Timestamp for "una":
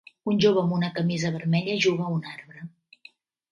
0.77-0.89